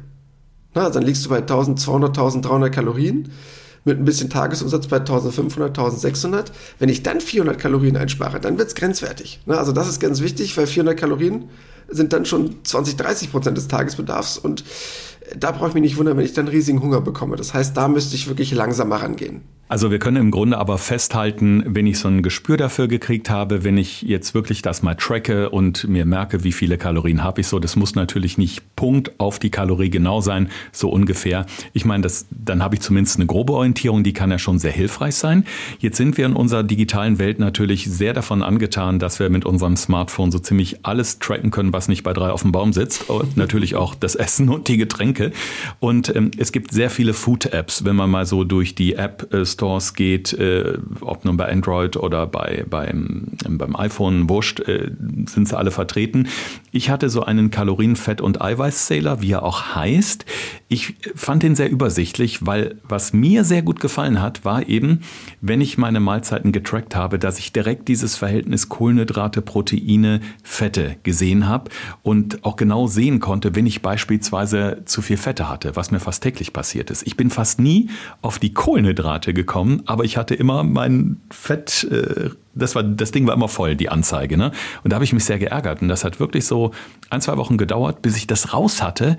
[0.75, 3.33] Na, dann liegst du bei 1200, 1300 Kalorien
[3.85, 6.52] mit ein bisschen Tagesumsatz bei 1500, 1600.
[6.78, 9.40] Wenn ich dann 400 Kalorien einspare, dann wird es grenzwertig.
[9.47, 9.57] Ne?
[9.57, 11.49] Also das ist ganz wichtig, weil 400 Kalorien
[11.88, 14.62] sind dann schon 20, 30 Prozent des Tagesbedarfs und
[15.37, 17.37] da brauche ich mich nicht wundern, wenn ich dann riesigen Hunger bekomme.
[17.37, 19.42] Das heißt, da müsste ich wirklich langsamer rangehen.
[19.70, 23.64] Also wir können im Grunde aber festhalten, wenn ich so ein Gespür dafür gekriegt habe,
[23.64, 27.49] wenn ich jetzt wirklich das mal tracke und mir merke, wie viele Kalorien habe ich
[27.49, 31.44] so, das muss natürlich nicht Punkt auf die Kalorie genau sein, so ungefähr.
[31.75, 34.73] Ich meine, das, dann habe ich zumindest eine grobe Orientierung, die kann ja schon sehr
[34.73, 35.44] hilfreich sein.
[35.80, 39.76] Jetzt sind wir in unserer digitalen Welt natürlich sehr davon angetan, dass wir mit unserem
[39.76, 43.11] Smartphone so ziemlich alles tracken können, was nicht bei drei auf dem Baum sitzt.
[43.11, 45.17] Und natürlich auch das Essen und die Getränke.
[45.80, 49.44] Und ähm, es gibt sehr viele Food-Apps, wenn man mal so durch die App äh,
[49.94, 54.90] geht, äh, ob nun bei Android oder bei, beim, beim iPhone, wurscht, äh,
[55.26, 56.28] sind sie alle vertreten.
[56.72, 60.25] Ich hatte so einen Kalorien-, Fett- und Eiweiß-Zähler, wie er auch heißt.
[60.68, 65.00] Ich fand den sehr übersichtlich, weil was mir sehr gut gefallen hat, war eben,
[65.40, 71.48] wenn ich meine Mahlzeiten getrackt habe, dass ich direkt dieses Verhältnis Kohlenhydrate, Proteine, Fette gesehen
[71.48, 71.70] habe
[72.02, 76.23] und auch genau sehen konnte, wenn ich beispielsweise zu viel Fette hatte, was mir fast
[76.23, 77.07] täglich passiert ist.
[77.07, 77.90] Ich bin fast nie
[78.23, 83.27] auf die Kohlenhydrate gekommen aber ich hatte immer mein Fett, äh, das, war, das Ding
[83.27, 84.37] war immer voll, die Anzeige.
[84.37, 84.53] Ne?
[84.85, 85.83] Und da habe ich mich sehr geärgert.
[85.83, 86.73] Und das hat wirklich so
[87.11, 89.16] ein, zwei Wochen gedauert, bis ich das raus hatte,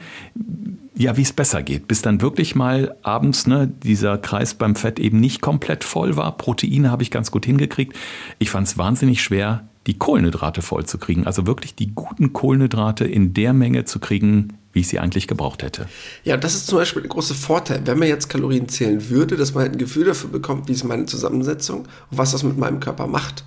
[0.95, 1.87] ja, wie es besser geht.
[1.87, 6.37] Bis dann wirklich mal abends ne, dieser Kreis beim Fett eben nicht komplett voll war.
[6.37, 7.95] Proteine habe ich ganz gut hingekriegt.
[8.37, 11.25] Ich fand es wahnsinnig schwer, die Kohlenhydrate voll zu kriegen.
[11.25, 15.63] Also wirklich die guten Kohlenhydrate in der Menge zu kriegen, wie ich sie eigentlich gebraucht
[15.63, 15.89] hätte.
[16.23, 19.55] Ja, das ist zum Beispiel der große Vorteil, wenn man jetzt Kalorien zählen würde, dass
[19.55, 22.79] man halt ein Gefühl dafür bekommt, wie ist meine Zusammensetzung und was das mit meinem
[22.79, 23.45] Körper macht.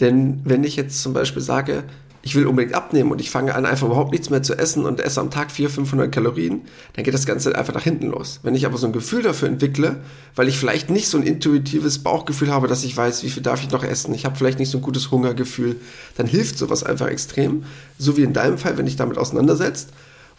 [0.00, 1.84] Denn wenn ich jetzt zum Beispiel sage,
[2.22, 5.00] ich will unbedingt abnehmen und ich fange an, einfach überhaupt nichts mehr zu essen und
[5.00, 8.40] esse am Tag 400, 500 Kalorien, dann geht das Ganze einfach nach hinten los.
[8.42, 10.00] Wenn ich aber so ein Gefühl dafür entwickle,
[10.34, 13.62] weil ich vielleicht nicht so ein intuitives Bauchgefühl habe, dass ich weiß, wie viel darf
[13.62, 15.76] ich noch essen, ich habe vielleicht nicht so ein gutes Hungergefühl,
[16.16, 17.64] dann hilft sowas einfach extrem.
[17.98, 19.90] So wie in deinem Fall, wenn dich damit auseinandersetzt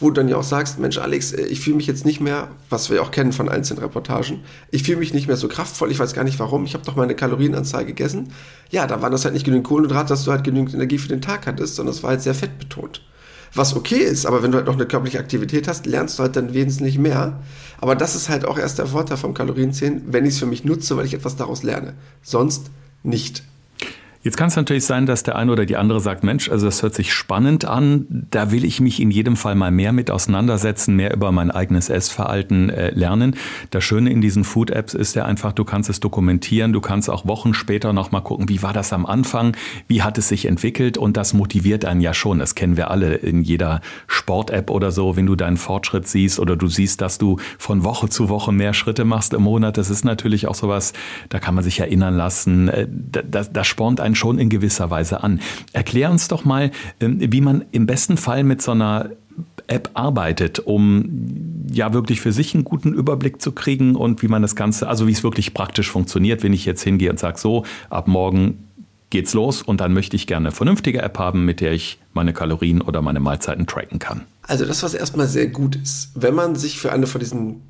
[0.01, 2.49] wo du dann ja auch sagst, Mensch Alex, äh, ich fühle mich jetzt nicht mehr,
[2.69, 5.99] was wir auch kennen von einzelnen Reportagen, ich fühle mich nicht mehr so kraftvoll, ich
[5.99, 8.33] weiß gar nicht warum, ich habe doch meine Kalorienanzahl gegessen.
[8.69, 11.21] Ja, da waren das halt nicht genügend Kohlenhydrate, dass du halt genügend Energie für den
[11.21, 13.01] Tag hattest, sondern es war halt sehr fettbetont.
[13.53, 16.37] Was okay ist, aber wenn du halt noch eine körperliche Aktivität hast, lernst du halt
[16.37, 17.41] dann wesentlich mehr.
[17.79, 20.63] Aber das ist halt auch erst der Vorteil vom Kalorienzählen, wenn ich es für mich
[20.63, 21.93] nutze, weil ich etwas daraus lerne.
[22.21, 22.71] Sonst
[23.03, 23.43] nicht.
[24.23, 26.83] Jetzt kann es natürlich sein, dass der eine oder die andere sagt, Mensch, also das
[26.83, 30.95] hört sich spannend an, da will ich mich in jedem Fall mal mehr mit auseinandersetzen,
[30.95, 33.35] mehr über mein eigenes Essverhalten äh, lernen.
[33.71, 37.25] Das Schöne in diesen Food-Apps ist ja einfach, du kannst es dokumentieren, du kannst auch
[37.25, 39.57] Wochen später nochmal gucken, wie war das am Anfang,
[39.87, 42.37] wie hat es sich entwickelt und das motiviert einen ja schon.
[42.37, 46.55] Das kennen wir alle in jeder Sport-App oder so, wenn du deinen Fortschritt siehst oder
[46.55, 49.79] du siehst, dass du von Woche zu Woche mehr Schritte machst im Monat.
[49.79, 50.93] Das ist natürlich auch sowas,
[51.29, 54.89] da kann man sich erinnern lassen, äh, das, das spornt einen einen schon in gewisser
[54.89, 55.39] Weise an.
[55.73, 59.09] Erklär uns doch mal, ähm, wie man im besten Fall mit so einer
[59.67, 64.41] App arbeitet, um ja wirklich für sich einen guten Überblick zu kriegen und wie man
[64.41, 67.63] das Ganze, also wie es wirklich praktisch funktioniert, wenn ich jetzt hingehe und sage, so,
[67.89, 68.67] ab morgen
[69.09, 72.33] geht's los und dann möchte ich gerne eine vernünftige App haben, mit der ich meine
[72.33, 74.21] Kalorien oder meine Mahlzeiten tracken kann.
[74.43, 77.61] Also das, was erstmal sehr gut ist, wenn man sich für eine von diesen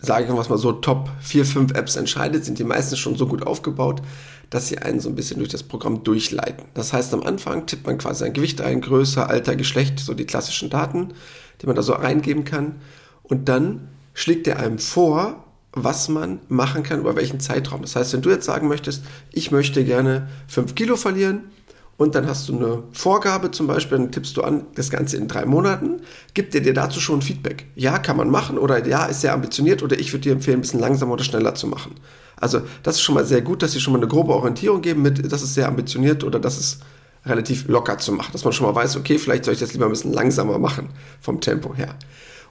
[0.00, 3.46] sage ich mal so, Top 4, 5 Apps entscheidet, sind die meistens schon so gut
[3.46, 4.02] aufgebaut,
[4.50, 6.64] dass sie einen so ein bisschen durch das Programm durchleiten.
[6.74, 10.24] Das heißt, am Anfang tippt man quasi ein Gewicht ein, Größe, Alter, Geschlecht, so die
[10.24, 11.14] klassischen Daten,
[11.60, 12.76] die man da so eingeben kann.
[13.22, 17.82] Und dann schlägt er einem vor, was man machen kann, über welchen Zeitraum.
[17.82, 21.50] Das heißt, wenn du jetzt sagen möchtest, ich möchte gerne 5 Kilo verlieren,
[21.98, 25.26] und dann hast du eine Vorgabe zum Beispiel, dann tippst du an, das Ganze in
[25.26, 26.00] drei Monaten,
[26.32, 27.66] gibt er dir dazu schon Feedback.
[27.74, 30.60] Ja, kann man machen oder ja, ist sehr ambitioniert oder ich würde dir empfehlen, ein
[30.60, 31.96] bisschen langsamer oder schneller zu machen.
[32.36, 35.02] Also das ist schon mal sehr gut, dass sie schon mal eine grobe Orientierung geben
[35.02, 36.82] mit, das ist sehr ambitioniert oder das ist
[37.26, 39.86] relativ locker zu machen, dass man schon mal weiß, okay, vielleicht soll ich das lieber
[39.86, 41.96] ein bisschen langsamer machen vom Tempo her.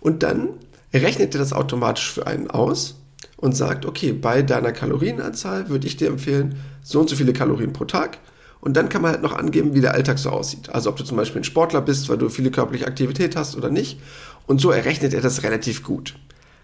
[0.01, 0.49] Und dann
[0.93, 2.95] rechnet er das automatisch für einen aus
[3.38, 7.71] und sagt, okay, bei deiner Kalorienanzahl würde ich dir empfehlen, so und so viele Kalorien
[7.71, 8.17] pro Tag
[8.60, 10.70] und dann kann man halt noch angeben, wie der Alltag so aussieht.
[10.70, 13.70] Also ob du zum Beispiel ein Sportler bist, weil du viele körperliche Aktivität hast oder
[13.70, 14.00] nicht.
[14.46, 16.15] Und so errechnet er das relativ gut.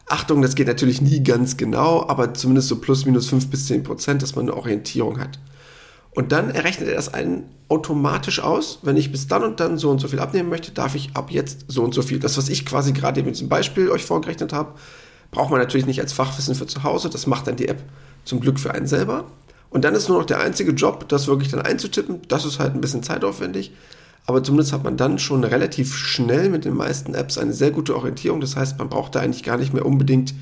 [0.08, 3.84] Achtung, das geht natürlich nie ganz genau, aber zumindest so plus minus 5 bis 10
[3.84, 5.40] Prozent, dass man eine Orientierung hat.
[6.12, 8.80] Und dann errechnet er das einen automatisch aus.
[8.84, 11.32] Wenn ich bis dann und dann so und so viel abnehmen möchte, darf ich ab
[11.32, 12.20] jetzt so und so viel.
[12.20, 14.74] Das, was ich quasi gerade mit diesem Beispiel euch vorgerechnet habe,
[15.32, 17.10] braucht man natürlich nicht als Fachwissen für zu Hause.
[17.10, 17.82] Das macht dann die App
[18.26, 19.26] zum Glück für einen selber.
[19.74, 22.22] Und dann ist nur noch der einzige Job, das wirklich dann einzutippen.
[22.28, 23.72] Das ist halt ein bisschen zeitaufwendig.
[24.28, 27.96] Aber zumindest hat man dann schon relativ schnell mit den meisten Apps eine sehr gute
[27.96, 28.40] Orientierung.
[28.40, 30.36] Das heißt, man braucht da eigentlich gar nicht mehr unbedingt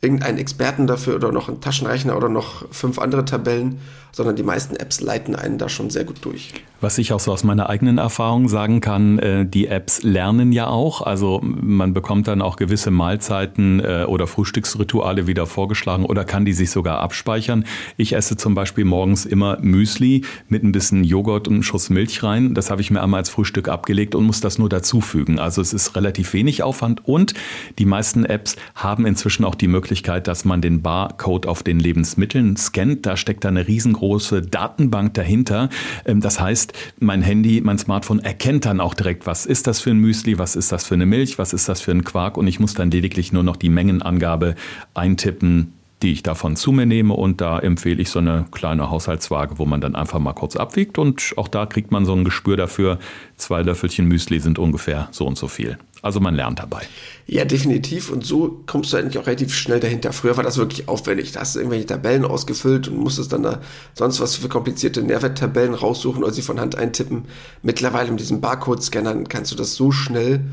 [0.00, 3.80] irgendeinen Experten dafür oder noch einen Taschenrechner oder noch fünf andere Tabellen,
[4.12, 6.54] sondern die meisten Apps leiten einen da schon sehr gut durch.
[6.80, 10.68] Was ich auch so aus meiner eigenen Erfahrung sagen kann, äh, die Apps lernen ja
[10.68, 11.02] auch.
[11.02, 16.52] Also man bekommt dann auch gewisse Mahlzeiten äh, oder Frühstücksrituale wieder vorgeschlagen oder kann die
[16.52, 17.64] sich sogar abspeichern.
[17.96, 22.22] Ich esse zum Beispiel morgens immer Müsli mit ein bisschen Joghurt und einem Schuss Milch
[22.22, 22.54] rein.
[22.54, 25.38] Das habe ich mir einmal als Frühstück abgelegt und muss das nur dazufügen.
[25.38, 27.34] Also es ist relativ wenig Aufwand und
[27.78, 29.85] die meisten Apps haben inzwischen auch die Möglichkeit,
[30.26, 33.06] dass man den Barcode auf den Lebensmitteln scannt.
[33.06, 35.68] Da steckt eine riesengroße Datenbank dahinter.
[36.04, 39.80] Ähm, das heißt, heißt, mein Handy, mein Smartphone erkennt dann auch direkt, was ist das
[39.80, 42.36] für ein Müsli, was ist das für eine Milch, was ist das für ein Quark
[42.36, 44.54] und ich muss dann lediglich nur noch die Mengenangabe
[44.94, 45.72] eintippen,
[46.02, 49.66] die ich davon zu mir nehme und da empfehle ich so eine kleine Haushaltswaage, wo
[49.66, 52.98] man dann einfach mal kurz abwiegt und auch da kriegt man so ein Gespür dafür,
[53.36, 55.78] zwei Löffelchen Müsli sind ungefähr so und so viel.
[56.02, 56.82] Also man lernt dabei.
[57.26, 58.10] Ja, definitiv.
[58.10, 60.12] Und so kommst du eigentlich auch relativ schnell dahinter.
[60.12, 61.32] Früher war das wirklich aufwendig.
[61.32, 63.60] Da hast du irgendwelche Tabellen ausgefüllt und musstest dann da
[63.94, 67.24] sonst was für komplizierte Nährwerttabellen raussuchen oder sie von Hand eintippen.
[67.62, 70.44] Mittlerweile mit diesen Barcode-Scannern kannst du das so schnell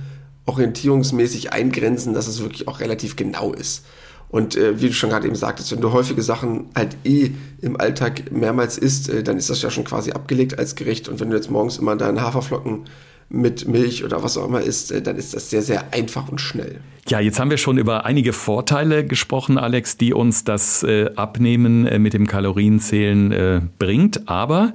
[0.45, 3.85] orientierungsmäßig eingrenzen, dass es wirklich auch relativ genau ist.
[4.29, 7.79] Und äh, wie du schon gerade eben sagtest, wenn du häufige Sachen halt eh im
[7.79, 11.07] Alltag mehrmals isst, äh, dann ist das ja schon quasi abgelegt als Gericht.
[11.07, 12.85] Und wenn du jetzt morgens immer deine Haferflocken
[13.29, 16.39] mit Milch oder was auch immer isst, äh, dann ist das sehr, sehr einfach und
[16.39, 16.79] schnell.
[17.07, 21.85] Ja, jetzt haben wir schon über einige Vorteile gesprochen, Alex, die uns das äh, Abnehmen
[21.85, 24.29] äh, mit dem Kalorienzählen äh, bringt.
[24.29, 24.73] Aber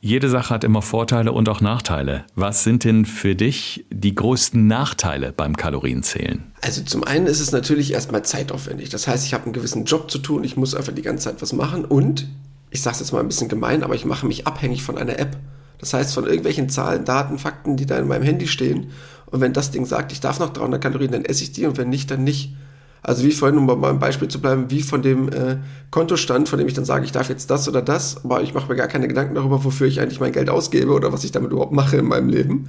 [0.00, 2.24] jede Sache hat immer Vorteile und auch Nachteile.
[2.34, 6.50] Was sind denn für dich die größten Nachteile beim Kalorienzählen?
[6.62, 8.88] Also zum einen ist es natürlich erstmal zeitaufwendig.
[8.88, 11.42] Das heißt, ich habe einen gewissen Job zu tun, ich muss einfach die ganze Zeit
[11.42, 12.26] was machen und,
[12.70, 15.18] ich sage es jetzt mal ein bisschen gemein, aber ich mache mich abhängig von einer
[15.18, 15.36] App.
[15.80, 18.90] Das heißt, von irgendwelchen Zahlen, Daten, Fakten, die da in meinem Handy stehen.
[19.26, 21.78] Und wenn das Ding sagt, ich darf noch 300 Kalorien, dann esse ich die und
[21.78, 22.54] wenn nicht, dann nicht.
[23.02, 25.56] Also wie vorhin, um bei meinem Beispiel zu bleiben, wie von dem äh,
[25.90, 28.68] Kontostand, von dem ich dann sage, ich darf jetzt das oder das, aber ich mache
[28.68, 31.50] mir gar keine Gedanken darüber, wofür ich eigentlich mein Geld ausgebe oder was ich damit
[31.50, 32.68] überhaupt mache in meinem Leben.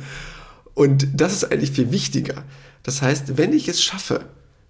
[0.74, 2.44] Und das ist eigentlich viel wichtiger.
[2.84, 4.22] Das heißt, wenn ich es schaffe,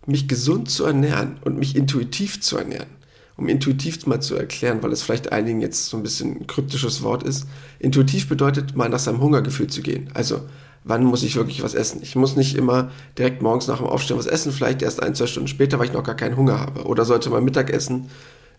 [0.07, 2.89] mich gesund zu ernähren und mich intuitiv zu ernähren,
[3.37, 7.01] um intuitiv mal zu erklären, weil es vielleicht einigen jetzt so ein bisschen ein kryptisches
[7.01, 7.47] Wort ist,
[7.79, 10.09] intuitiv bedeutet mal nach seinem Hungergefühl zu gehen.
[10.13, 10.41] Also
[10.83, 12.01] wann muss ich wirklich was essen.
[12.01, 15.27] Ich muss nicht immer direkt morgens nach dem Aufstehen was essen, vielleicht erst ein, zwei
[15.27, 16.85] Stunden später, weil ich noch gar keinen Hunger habe.
[16.85, 18.09] Oder sollte mein Mittagessen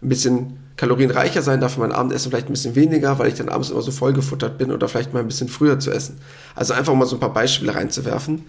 [0.03, 3.71] ein bisschen kalorienreicher sein, dafür mein Abendessen vielleicht ein bisschen weniger, weil ich dann abends
[3.71, 6.19] immer so vollgefuttert bin oder vielleicht mal ein bisschen früher zu essen.
[6.55, 8.45] Also einfach mal so ein paar Beispiele reinzuwerfen.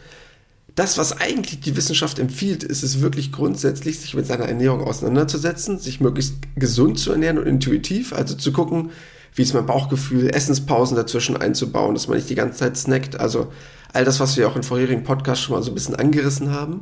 [0.75, 5.77] Das, was eigentlich die Wissenschaft empfiehlt, ist es wirklich grundsätzlich, sich mit seiner Ernährung auseinanderzusetzen,
[5.77, 8.89] sich möglichst gesund zu ernähren und intuitiv, also zu gucken,
[9.35, 13.19] wie ist mein Bauchgefühl, Essenspausen dazwischen einzubauen, dass man nicht die ganze Zeit snackt.
[13.19, 13.51] Also
[13.91, 16.81] all das, was wir auch in vorherigen Podcasts schon mal so ein bisschen angerissen haben.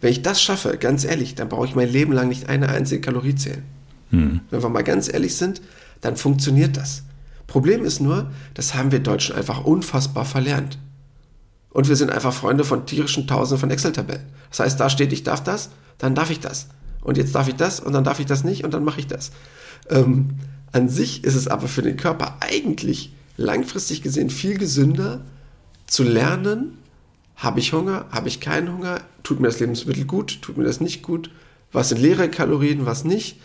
[0.00, 3.00] Wenn ich das schaffe, ganz ehrlich, dann brauche ich mein Leben lang nicht eine einzige
[3.00, 3.62] Kalorie zählen.
[4.10, 4.40] Hm.
[4.50, 5.60] Wenn wir mal ganz ehrlich sind,
[6.00, 7.02] dann funktioniert das.
[7.46, 10.78] Problem ist nur, das haben wir Deutschen einfach unfassbar verlernt.
[11.74, 14.22] Und wir sind einfach Freunde von tierischen Tausenden von Excel-Tabellen.
[14.48, 16.68] Das heißt, da steht, ich darf das, dann darf ich das.
[17.02, 19.08] Und jetzt darf ich das und dann darf ich das nicht und dann mache ich
[19.08, 19.32] das.
[19.90, 20.38] Ähm,
[20.72, 25.20] an sich ist es aber für den Körper eigentlich langfristig gesehen viel gesünder
[25.86, 26.78] zu lernen,
[27.36, 30.80] habe ich Hunger, habe ich keinen Hunger, tut mir das Lebensmittel gut, tut mir das
[30.80, 31.30] nicht gut,
[31.72, 33.40] was sind leere Kalorien, was nicht.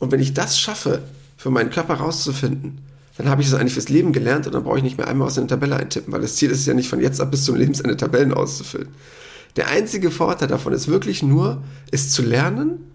[0.00, 1.02] Und wenn ich das schaffe,
[1.36, 2.80] für meinen Körper rauszufinden,
[3.18, 5.26] dann habe ich es eigentlich fürs Leben gelernt und dann brauche ich nicht mehr einmal
[5.26, 7.44] was in eine Tabelle eintippen, weil das Ziel ist ja nicht von jetzt ab bis
[7.44, 8.88] zum Lebensende Tabellen auszufüllen.
[9.56, 12.92] Der einzige Vorteil davon ist wirklich nur, es zu lernen,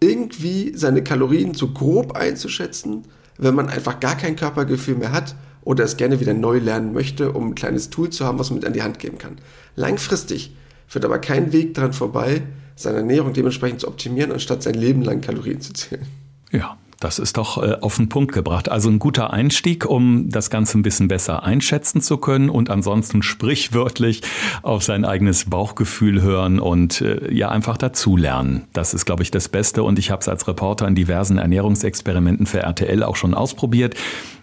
[0.00, 3.04] irgendwie seine Kalorien so grob einzuschätzen,
[3.38, 7.32] wenn man einfach gar kein Körpergefühl mehr hat oder es gerne wieder neu lernen möchte,
[7.32, 9.36] um ein kleines Tool zu haben, was man mit an die Hand geben kann.
[9.76, 10.56] Langfristig
[10.88, 12.42] führt aber kein Weg daran vorbei,
[12.74, 16.06] seine Ernährung dementsprechend zu optimieren, anstatt sein Leben lang Kalorien zu zählen.
[16.50, 18.70] Ja, das ist doch äh, auf den Punkt gebracht.
[18.70, 23.22] Also ein guter Einstieg, um das Ganze ein bisschen besser einschätzen zu können und ansonsten
[23.22, 24.20] sprichwörtlich
[24.62, 28.64] auf sein eigenes Bauchgefühl hören und äh, ja einfach dazulernen.
[28.74, 32.46] Das ist, glaube ich, das Beste und ich habe es als Reporter in diversen Ernährungsexperimenten
[32.46, 33.96] für RTL auch schon ausprobiert.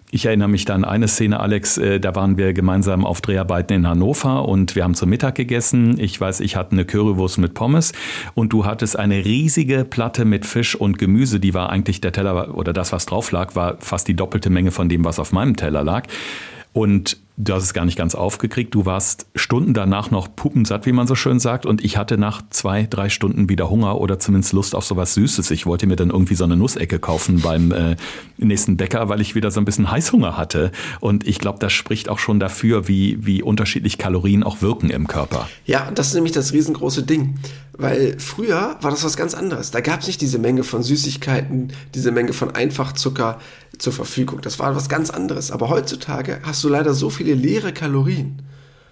[0.09, 3.73] Ich erinnere mich dann an eine Szene, Alex, äh, da waren wir gemeinsam auf Dreharbeiten
[3.73, 5.99] in Hannover und wir haben zum Mittag gegessen.
[5.99, 7.91] Ich weiß, ich hatte eine Currywurst mit Pommes
[8.33, 11.41] und du hattest eine riesige Platte mit Fisch und Gemüse.
[11.41, 14.71] Die war eigentlich der Teller oder das, was drauf lag, war fast die doppelte Menge
[14.71, 16.07] von dem, was auf meinem Teller lag.
[16.71, 18.73] Und du hast es gar nicht ganz aufgekriegt.
[18.73, 21.67] Du warst Stunden danach noch pupensatt, wie man so schön sagt.
[21.67, 25.51] Und ich hatte nach zwei, drei Stunden wieder Hunger oder zumindest Lust auf sowas Süßes.
[25.51, 27.95] Ich wollte mir dann irgendwie so eine Nussecke kaufen beim äh,
[28.37, 30.71] nächsten Bäcker, weil ich wieder so ein bisschen Heißhunger hatte.
[30.99, 35.07] Und ich glaube, das spricht auch schon dafür, wie, wie unterschiedlich Kalorien auch wirken im
[35.07, 35.47] Körper.
[35.65, 37.35] Ja, das ist nämlich das riesengroße Ding.
[37.79, 39.69] Weil früher war das was ganz anderes.
[39.69, 43.39] Da gab es nicht diese Menge von Süßigkeiten, diese Menge von Einfachzucker
[43.77, 44.41] zur Verfügung.
[44.41, 45.51] Das war was ganz anderes.
[45.51, 48.41] Aber heutzutage hast du leider so viele leere Kalorien.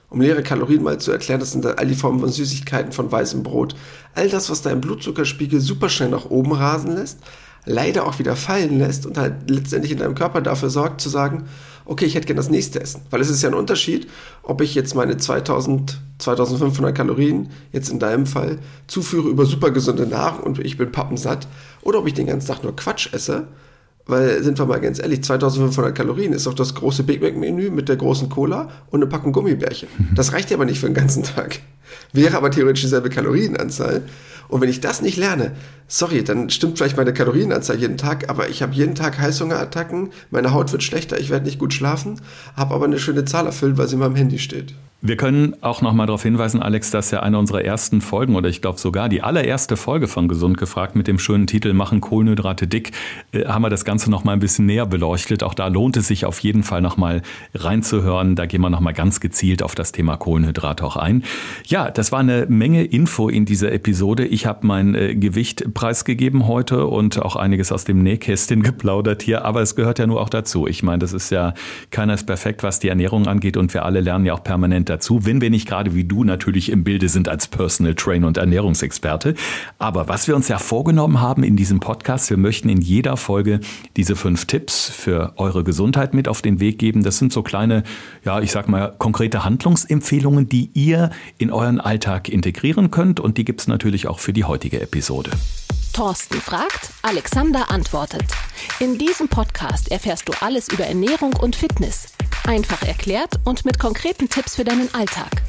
[0.09, 3.43] Um leere Kalorien mal zu erklären, das sind all die Formen von Süßigkeiten, von weißem
[3.43, 3.75] Brot.
[4.13, 7.19] All das, was deinen Blutzuckerspiegel super schnell nach oben rasen lässt,
[7.65, 11.45] leider auch wieder fallen lässt und halt letztendlich in deinem Körper dafür sorgt zu sagen,
[11.85, 13.01] okay, ich hätte gerne das nächste Essen.
[13.09, 14.07] Weil es ist ja ein Unterschied,
[14.43, 20.07] ob ich jetzt meine 2000, 2500 Kalorien, jetzt in deinem Fall, zuführe über super gesunde
[20.07, 21.47] Nahrung und ich bin pappensatt,
[21.81, 23.47] oder ob ich den ganzen Tag nur Quatsch esse.
[24.07, 27.71] Weil, sind wir mal ganz ehrlich, 2500 Kalorien ist doch das große Big Mac Menü
[27.71, 29.89] mit der großen Cola und eine Packung Gummibärchen.
[30.13, 31.59] Das reicht ja aber nicht für den ganzen Tag.
[32.13, 34.03] Wäre aber theoretisch dieselbe Kalorienanzahl.
[34.47, 35.51] Und wenn ich das nicht lerne,
[35.87, 40.53] sorry, dann stimmt vielleicht meine Kalorienanzahl jeden Tag, aber ich habe jeden Tag Heißhungerattacken, meine
[40.53, 42.21] Haut wird schlechter, ich werde nicht gut schlafen,
[42.55, 44.73] habe aber eine schöne Zahl erfüllt, weil sie in meinem Handy steht.
[45.07, 48.49] Wir können auch noch mal darauf hinweisen, Alex, dass ja eine unserer ersten Folgen oder
[48.49, 52.65] ich glaube sogar die allererste Folge von Gesund gefragt mit dem schönen Titel Machen Kohlenhydrate
[52.65, 52.91] dick,
[53.31, 55.43] äh, haben wir das Ganze noch mal ein bisschen näher beleuchtet.
[55.43, 57.21] Auch da lohnt es sich auf jeden Fall noch mal
[57.53, 58.35] reinzuhören.
[58.35, 61.23] Da gehen wir noch mal ganz gezielt auf das Thema Kohlenhydrate auch ein.
[61.67, 64.25] Ja, das war eine Menge Info in dieser Episode.
[64.35, 69.45] Ich habe mein äh, Gewicht preisgegeben heute und auch einiges aus dem Nähkästchen geplaudert hier,
[69.45, 70.67] aber es gehört ja nur auch dazu.
[70.67, 71.53] Ich meine, das ist ja
[71.89, 75.25] keiner ist perfekt, was die Ernährung angeht und wir alle lernen ja auch permanent dazu,
[75.25, 79.35] wenn wir nicht gerade wie du natürlich im Bilde sind als Personal Trainer und Ernährungsexperte.
[79.79, 83.61] Aber was wir uns ja vorgenommen haben in diesem Podcast, wir möchten in jeder Folge
[83.95, 87.03] diese fünf Tipps für eure Gesundheit mit auf den Weg geben.
[87.03, 87.83] Das sind so kleine,
[88.25, 93.45] ja, ich sag mal, konkrete Handlungsempfehlungen, die ihr in euren Alltag integrieren könnt und die
[93.45, 95.29] gibt es natürlich auch für die heutige Episode.
[95.93, 98.25] Thorsten fragt, Alexander antwortet.
[98.79, 102.07] In diesem Podcast erfährst du alles über Ernährung und Fitness.
[102.47, 105.43] Einfach erklärt und mit konkreten Tipps für deinen Alltag.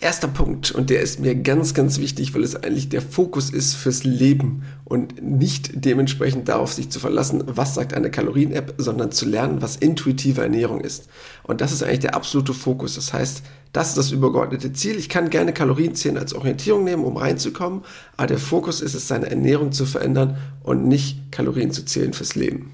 [0.00, 3.74] Erster Punkt, und der ist mir ganz, ganz wichtig, weil es eigentlich der Fokus ist
[3.74, 9.26] fürs Leben und nicht dementsprechend darauf sich zu verlassen, was sagt eine Kalorien-App, sondern zu
[9.26, 11.08] lernen, was intuitive Ernährung ist.
[11.42, 12.94] Und das ist eigentlich der absolute Fokus.
[12.94, 14.96] Das heißt, das ist das übergeordnete Ziel.
[14.96, 17.82] Ich kann gerne Kalorien zählen als Orientierung nehmen, um reinzukommen,
[18.16, 22.36] aber der Fokus ist es, seine Ernährung zu verändern und nicht Kalorien zu zählen fürs
[22.36, 22.70] Leben.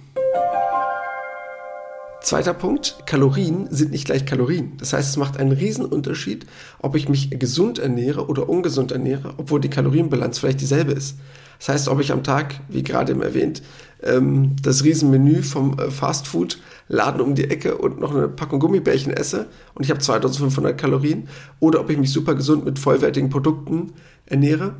[2.24, 4.72] Zweiter Punkt, Kalorien sind nicht gleich Kalorien.
[4.78, 6.46] Das heißt, es macht einen riesen Unterschied,
[6.78, 11.18] ob ich mich gesund ernähre oder ungesund ernähre, obwohl die Kalorienbilanz vielleicht dieselbe ist.
[11.58, 13.60] Das heißt, ob ich am Tag, wie gerade eben erwähnt,
[14.02, 19.12] ähm, das Riesenmenü vom äh, Fastfood Laden um die Ecke und noch eine Packung Gummibärchen
[19.12, 21.28] esse und ich habe 2500 Kalorien
[21.60, 23.92] oder ob ich mich super gesund mit vollwertigen Produkten
[24.24, 24.76] ernähre.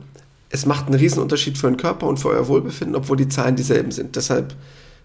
[0.49, 3.55] Es macht einen riesen Unterschied für den Körper und für euer Wohlbefinden, obwohl die Zahlen
[3.55, 4.17] dieselben sind.
[4.17, 4.55] Deshalb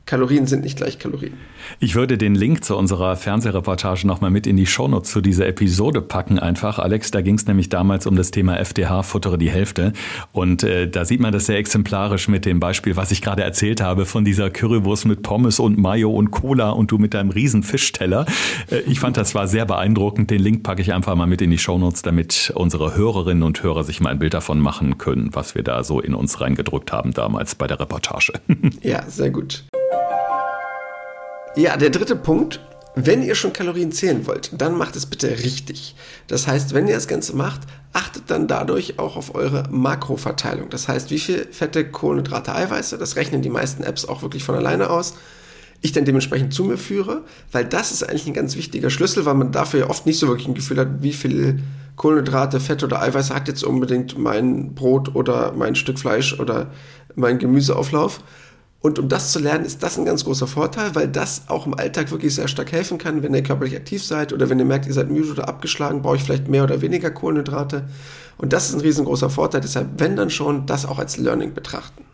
[0.10, 1.34] Kalorien sind nicht gleich Kalorien.
[1.80, 6.02] Ich würde den Link zu unserer Fernsehreportage nochmal mit in die Shownotes zu dieser Episode
[6.02, 6.80] packen einfach.
[6.80, 9.93] Alex, da ging es nämlich damals um das Thema FDH, futtere die Hälfte.
[10.32, 13.82] Und äh, da sieht man das sehr exemplarisch mit dem Beispiel, was ich gerade erzählt
[13.82, 17.62] habe, von dieser Currywurst mit Pommes und Mayo und Cola und du mit deinem riesen
[17.62, 18.26] Fischteller.
[18.72, 20.32] Äh, ich fand, das war sehr beeindruckend.
[20.32, 23.84] Den Link packe ich einfach mal mit in die Shownotes, damit unsere Hörerinnen und Hörer
[23.84, 27.13] sich mal ein Bild davon machen können, was wir da so in uns reingedrückt haben
[27.13, 28.34] damals bei der Reportage.
[28.82, 29.65] Ja, sehr gut.
[31.60, 32.62] Ja, der dritte Punkt,
[32.95, 35.95] Wenn ihr schon Kalorien zählen wollt, dann macht es bitte richtig.
[36.28, 37.62] Das heißt, wenn ihr das Ganze macht,
[37.93, 40.69] achtet dann dadurch auch auf eure Makroverteilung.
[40.69, 44.56] Das heißt, wie viel Fette, Kohlenhydrate, Eiweiße, das rechnen die meisten Apps auch wirklich von
[44.56, 45.13] alleine aus
[45.82, 49.36] ich dann dementsprechend zu mir führe, weil das ist eigentlich ein ganz wichtiger Schlüssel, weil
[49.36, 51.63] man dafür ja oft nicht so wirklich ein Gefühl hat, wie viel
[51.95, 56.72] Kohlenhydrate, Fett oder Eiweiß hat jetzt unbedingt mein Brot oder mein Stück Fleisch oder
[57.15, 58.22] mein Gemüseauflauf.
[58.82, 61.74] Und um das zu lernen, ist das ein ganz großer Vorteil, weil das auch im
[61.74, 64.86] Alltag wirklich sehr stark helfen kann, wenn ihr körperlich aktiv seid oder wenn ihr merkt,
[64.88, 67.89] ihr seid müde oder abgeschlagen, brauche ich vielleicht mehr oder weniger Kohlenhydrate.
[68.38, 69.60] Und das ist ein riesengroßer Vorteil.
[69.60, 72.06] Deshalb, wenn dann schon, das auch als Learning betrachten.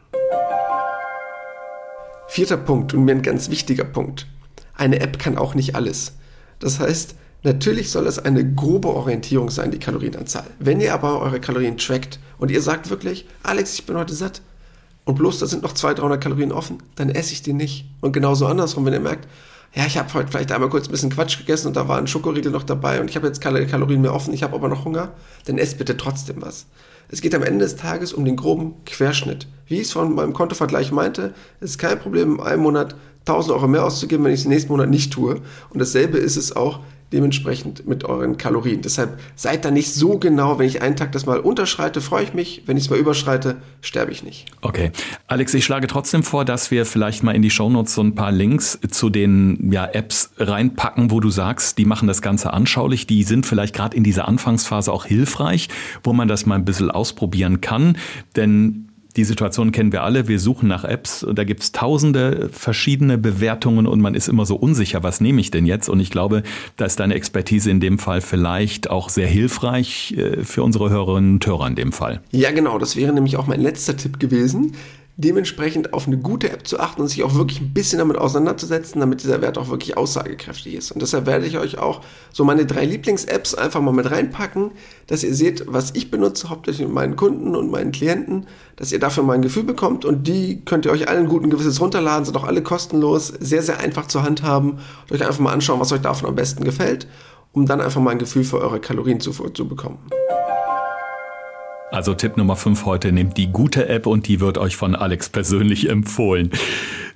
[2.29, 4.25] Vierter Punkt und mir ein ganz wichtiger Punkt.
[4.73, 6.13] Eine App kann auch nicht alles.
[6.59, 10.47] Das heißt, natürlich soll es eine grobe Orientierung sein, die Kalorienanzahl.
[10.57, 14.41] Wenn ihr aber eure Kalorien trackt und ihr sagt wirklich, Alex, ich bin heute satt
[15.05, 17.85] und bloß da sind noch 200, 300 Kalorien offen, dann esse ich die nicht.
[18.01, 19.27] Und genauso andersrum, wenn ihr merkt,
[19.73, 22.07] ja, ich habe heute vielleicht einmal kurz ein bisschen Quatsch gegessen und da war ein
[22.07, 24.85] Schokoriegel noch dabei und ich habe jetzt keine Kalorien mehr offen, ich habe aber noch
[24.85, 25.11] Hunger,
[25.45, 26.65] dann esst bitte trotzdem was.
[27.09, 29.47] Es geht am Ende des Tages um den groben Querschnitt.
[29.67, 32.95] Wie ich es von meinem Kontovergleich meinte, ist kein Problem, in einem Monat
[33.27, 35.41] 1000 Euro mehr auszugeben, wenn ich es im nächsten Monat nicht tue.
[35.69, 36.79] Und dasselbe ist es auch
[37.15, 38.81] dementsprechend mit euren Kalorien.
[38.81, 42.33] Deshalb seid da nicht so genau, wenn ich einen Tag das mal unterschreite, freue ich
[42.33, 44.45] mich, wenn ich es mal überschreite, sterbe ich nicht.
[44.61, 44.91] Okay.
[45.27, 48.33] Alex, ich schlage trotzdem vor, dass wir vielleicht mal in die Shownotes so ein paar
[48.33, 53.23] Links zu den ja, Apps reinpacken, wo du sagst, die machen das Ganze anschaulich, die
[53.23, 55.69] sind vielleicht gerade in dieser Anfangsphase auch hilfreich,
[56.03, 57.97] wo man das mal ein bisschen ausprobieren kann,
[58.35, 58.84] denn
[59.15, 60.27] die Situation kennen wir alle.
[60.27, 64.55] Wir suchen nach Apps und da gibt's tausende verschiedene Bewertungen und man ist immer so
[64.55, 65.89] unsicher, was nehme ich denn jetzt?
[65.89, 66.43] Und ich glaube,
[66.77, 71.35] da ist deine Expertise in dem Fall vielleicht auch sehr hilfreich äh, für unsere Hörerinnen
[71.35, 72.21] und Hörer in dem Fall.
[72.31, 72.77] Ja, genau.
[72.77, 74.73] Das wäre nämlich auch mein letzter Tipp gewesen
[75.17, 78.99] dementsprechend auf eine gute App zu achten und sich auch wirklich ein bisschen damit auseinanderzusetzen,
[78.99, 80.91] damit dieser Wert auch wirklich aussagekräftig ist.
[80.91, 82.01] Und deshalb werde ich euch auch
[82.33, 84.71] so meine drei Lieblings-Apps einfach mal mit reinpacken,
[85.07, 88.99] dass ihr seht, was ich benutze, hauptsächlich mit meinen Kunden und meinen Klienten, dass ihr
[88.99, 92.35] dafür mal ein Gefühl bekommt und die könnt ihr euch allen guten Gewisses runterladen, sind
[92.35, 96.01] auch alle kostenlos, sehr, sehr einfach zur handhaben und euch einfach mal anschauen, was euch
[96.01, 97.07] davon am besten gefällt,
[97.53, 99.99] um dann einfach mal ein Gefühl für eure Kalorienzufuhr zu bekommen.
[101.91, 105.29] Also Tipp Nummer 5 heute, nehmt die gute App und die wird euch von Alex
[105.29, 106.49] persönlich empfohlen.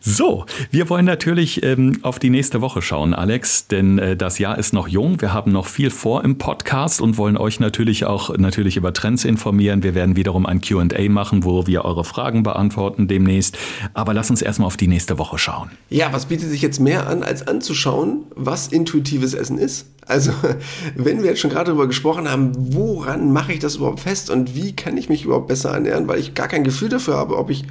[0.01, 4.57] So, wir wollen natürlich ähm, auf die nächste Woche schauen, Alex, denn äh, das Jahr
[4.57, 5.19] ist noch jung.
[5.19, 9.25] Wir haben noch viel vor im Podcast und wollen euch natürlich auch natürlich über Trends
[9.25, 9.83] informieren.
[9.83, 13.57] Wir werden wiederum ein Q&A machen, wo wir eure Fragen beantworten demnächst.
[13.93, 15.69] Aber lass uns erstmal auf die nächste Woche schauen.
[15.89, 19.87] Ja, was bietet sich jetzt mehr an, als anzuschauen, was intuitives Essen ist?
[20.05, 20.31] Also,
[20.95, 24.55] wenn wir jetzt schon gerade darüber gesprochen haben, woran mache ich das überhaupt fest und
[24.55, 27.49] wie kann ich mich überhaupt besser ernähren, weil ich gar kein Gefühl dafür habe, ob
[27.49, 27.65] ich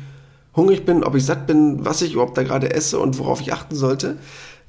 [0.59, 3.53] hungrig bin, ob ich satt bin, was ich überhaupt da gerade esse und worauf ich
[3.55, 4.17] achten sollte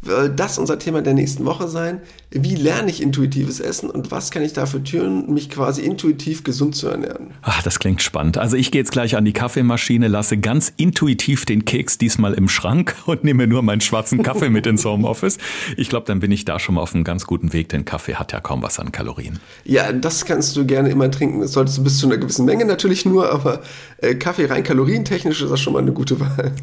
[0.01, 2.01] soll das unser Thema der nächsten Woche sein.
[2.31, 6.75] Wie lerne ich intuitives Essen und was kann ich dafür tun, mich quasi intuitiv gesund
[6.75, 7.31] zu ernähren?
[7.41, 8.37] Ach, das klingt spannend.
[8.37, 12.47] Also ich gehe jetzt gleich an die Kaffeemaschine, lasse ganz intuitiv den Keks diesmal im
[12.47, 15.39] Schrank und nehme nur meinen schwarzen Kaffee mit ins Homeoffice.
[15.75, 18.15] Ich glaube, dann bin ich da schon mal auf einem ganz guten Weg, denn Kaffee
[18.15, 19.39] hat ja kaum was an Kalorien.
[19.65, 21.41] Ja, das kannst du gerne immer trinken.
[21.41, 23.61] Das solltest du bis zu einer gewissen Menge natürlich nur, aber
[23.97, 26.53] äh, Kaffee rein kalorientechnisch ist das schon mal eine gute Wahl.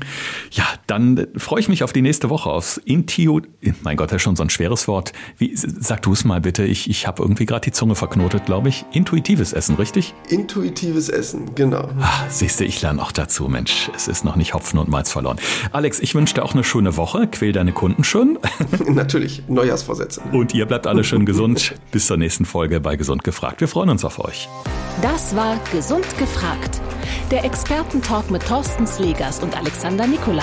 [0.52, 3.40] Ja, dann freue ich mich auf die nächste Woche aufs Inti Intio,
[3.82, 5.12] mein Gott, das ist schon so ein schweres Wort.
[5.38, 8.68] Wie, sag du es mal bitte, ich, ich habe irgendwie gerade die Zunge verknotet, glaube
[8.68, 8.84] ich.
[8.92, 10.14] Intuitives Essen, richtig?
[10.28, 11.88] Intuitives Essen, genau.
[12.00, 13.90] Ah, siehst du, ich lerne auch dazu, Mensch.
[13.94, 15.38] Es ist noch nicht Hopfen und Malz verloren.
[15.72, 17.26] Alex, ich wünsche dir auch eine schöne Woche.
[17.26, 18.38] Quäl deine Kunden schön.
[18.88, 20.20] Natürlich, Neujahrsvorsätze.
[20.32, 21.74] Und ihr bleibt alle schön gesund.
[21.90, 23.60] Bis zur nächsten Folge bei Gesund gefragt.
[23.60, 24.48] Wir freuen uns auf euch.
[25.02, 26.80] Das war Gesund gefragt.
[27.30, 30.42] Der Expertentalk mit Thorsten Slegers und Alexander Nikolai.